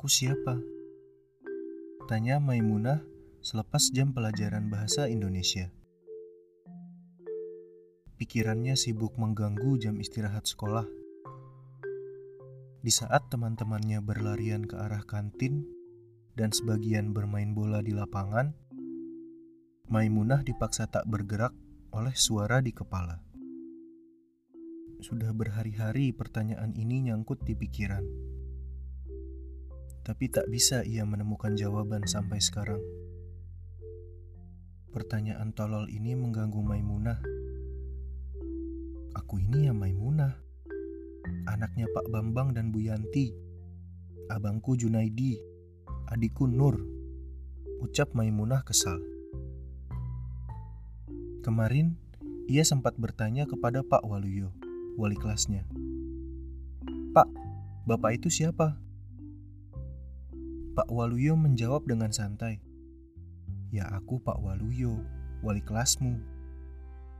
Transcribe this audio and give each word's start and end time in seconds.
Aku 0.00 0.08
siapa? 0.08 0.56
Tanya 2.08 2.40
Maimunah 2.40 3.04
selepas 3.44 3.92
jam 3.92 4.16
pelajaran 4.16 4.72
bahasa 4.72 5.12
Indonesia. 5.12 5.68
Pikirannya 8.16 8.80
sibuk 8.80 9.20
mengganggu 9.20 9.76
jam 9.76 10.00
istirahat 10.00 10.48
sekolah. 10.48 10.88
Di 12.80 12.88
saat 12.88 13.28
teman-temannya 13.28 14.00
berlarian 14.00 14.64
ke 14.64 14.72
arah 14.80 15.04
kantin 15.04 15.68
dan 16.32 16.48
sebagian 16.48 17.12
bermain 17.12 17.52
bola 17.52 17.84
di 17.84 17.92
lapangan, 17.92 18.56
Maimunah 19.92 20.40
dipaksa 20.40 20.88
tak 20.88 21.04
bergerak 21.12 21.52
oleh 21.92 22.16
suara 22.16 22.64
di 22.64 22.72
kepala. 22.72 23.20
Sudah 25.04 25.36
berhari-hari 25.36 26.16
pertanyaan 26.16 26.72
ini 26.72 27.12
nyangkut 27.12 27.44
di 27.44 27.52
pikiran 27.52 28.39
tapi 30.10 30.26
tak 30.26 30.50
bisa 30.50 30.82
ia 30.82 31.06
menemukan 31.06 31.54
jawaban 31.54 32.02
sampai 32.02 32.42
sekarang. 32.42 32.82
Pertanyaan 34.90 35.54
tolol 35.54 35.86
ini 35.86 36.18
mengganggu 36.18 36.58
Maimunah. 36.58 37.22
Aku 39.14 39.38
ini 39.38 39.70
ya 39.70 39.72
Maimunah, 39.72 40.34
anaknya 41.46 41.86
Pak 41.94 42.10
Bambang 42.10 42.50
dan 42.58 42.74
Bu 42.74 42.82
Yanti, 42.82 43.30
abangku 44.26 44.74
Junaidi, 44.74 45.38
adikku 46.10 46.50
Nur, 46.50 46.82
ucap 47.78 48.10
Maimunah 48.10 48.66
kesal. 48.66 48.98
Kemarin, 51.46 51.94
ia 52.50 52.66
sempat 52.66 52.98
bertanya 52.98 53.46
kepada 53.46 53.86
Pak 53.86 54.02
Waluyo, 54.02 54.50
wali 54.98 55.14
kelasnya. 55.14 55.62
Pak, 57.14 57.30
Bapak 57.86 58.18
itu 58.18 58.26
siapa? 58.26 58.89
Pak 60.70 60.86
Waluyo 60.86 61.34
menjawab 61.34 61.82
dengan 61.82 62.14
santai. 62.14 62.62
Ya 63.74 63.90
aku 63.90 64.22
Pak 64.22 64.38
Waluyo, 64.38 65.02
wali 65.42 65.58
kelasmu. 65.58 66.14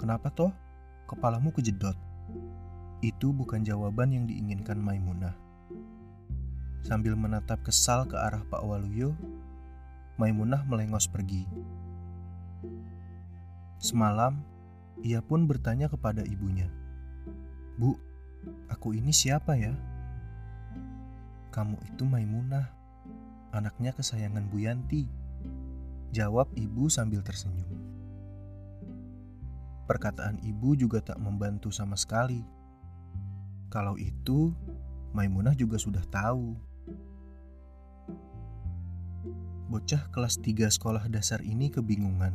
Kenapa 0.00 0.32
toh? 0.32 0.48
Kepalamu 1.04 1.52
kejedot. 1.52 1.92
Itu 3.04 3.36
bukan 3.36 3.60
jawaban 3.60 4.16
yang 4.16 4.24
diinginkan 4.24 4.80
Maimunah. 4.80 5.36
Sambil 6.80 7.20
menatap 7.20 7.60
kesal 7.60 8.08
ke 8.08 8.16
arah 8.16 8.40
Pak 8.48 8.64
Waluyo, 8.64 9.12
Maimunah 10.16 10.64
melengos 10.64 11.04
pergi. 11.04 11.44
Semalam, 13.76 14.40
ia 15.04 15.20
pun 15.20 15.44
bertanya 15.44 15.92
kepada 15.92 16.24
ibunya. 16.24 16.72
Bu, 17.76 17.92
aku 18.72 18.96
ini 18.96 19.12
siapa 19.12 19.52
ya? 19.52 19.76
Kamu 21.52 21.76
itu 21.92 22.08
Maimunah, 22.08 22.83
anaknya 23.54 23.94
kesayangan 23.94 24.50
Bu 24.50 24.66
Yanti. 24.66 25.06
Jawab 26.10 26.50
ibu 26.58 26.90
sambil 26.90 27.22
tersenyum. 27.22 27.70
Perkataan 29.86 30.42
ibu 30.42 30.74
juga 30.74 30.98
tak 30.98 31.22
membantu 31.22 31.70
sama 31.70 31.94
sekali. 31.94 32.42
Kalau 33.70 33.94
itu, 33.94 34.50
Maimunah 35.14 35.54
juga 35.54 35.78
sudah 35.78 36.02
tahu. 36.10 36.58
Bocah 39.70 40.10
kelas 40.10 40.42
3 40.42 40.70
sekolah 40.70 41.06
dasar 41.06 41.38
ini 41.46 41.70
kebingungan. 41.70 42.34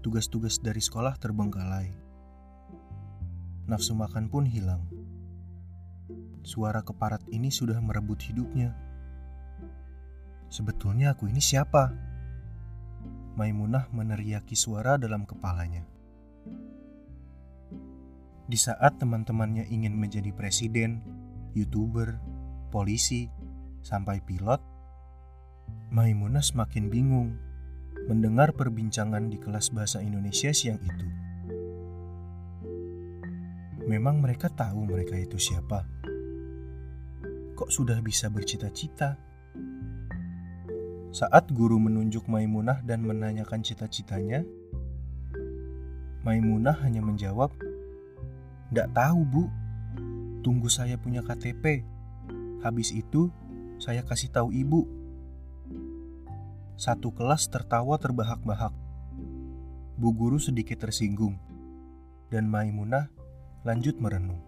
Tugas-tugas 0.00 0.56
dari 0.64 0.80
sekolah 0.80 1.20
terbengkalai. 1.20 1.92
Nafsu 3.68 3.92
makan 3.92 4.32
pun 4.32 4.48
hilang 4.48 4.97
suara 6.48 6.80
keparat 6.80 7.20
ini 7.28 7.52
sudah 7.52 7.76
merebut 7.80 8.20
hidupnya. 8.24 8.72
Sebetulnya 10.48 11.12
aku 11.12 11.28
ini 11.28 11.44
siapa? 11.44 11.92
Maimunah 13.36 13.92
meneriaki 13.92 14.56
suara 14.56 14.96
dalam 14.96 15.28
kepalanya. 15.28 15.84
Di 18.48 18.56
saat 18.56 18.96
teman-temannya 18.96 19.68
ingin 19.68 19.92
menjadi 19.92 20.32
presiden, 20.32 21.04
youtuber, 21.52 22.16
polisi, 22.72 23.28
sampai 23.84 24.24
pilot, 24.24 24.64
Maimunah 25.88 26.40
semakin 26.44 26.88
bingung 26.88 27.36
mendengar 28.08 28.56
perbincangan 28.56 29.28
di 29.28 29.36
kelas 29.36 29.68
bahasa 29.72 30.00
Indonesia 30.00 30.48
siang 30.52 30.80
itu. 30.80 31.08
Memang 33.84 34.20
mereka 34.20 34.52
tahu 34.52 34.84
mereka 34.84 35.16
itu 35.16 35.40
siapa 35.40 35.97
kok 37.58 37.74
sudah 37.74 37.98
bisa 37.98 38.30
bercita-cita? 38.30 39.18
Saat 41.10 41.50
guru 41.50 41.82
menunjuk 41.82 42.30
Maimunah 42.30 42.86
dan 42.86 43.02
menanyakan 43.02 43.66
cita-citanya, 43.66 44.46
Maimunah 46.22 46.78
hanya 46.86 47.02
menjawab, 47.02 47.50
"Nggak 48.70 48.94
tahu, 48.94 49.20
Bu. 49.26 49.44
Tunggu 50.46 50.70
saya 50.70 50.94
punya 51.02 51.18
KTP. 51.26 51.82
Habis 52.62 52.94
itu, 52.94 53.26
saya 53.82 54.06
kasih 54.06 54.30
tahu 54.30 54.54
Ibu." 54.54 54.86
Satu 56.78 57.10
kelas 57.10 57.50
tertawa 57.50 57.98
terbahak-bahak. 57.98 58.70
Bu 59.98 60.14
guru 60.14 60.38
sedikit 60.38 60.78
tersinggung, 60.78 61.42
dan 62.30 62.46
Maimunah 62.46 63.10
lanjut 63.66 63.98
merenung. 63.98 64.47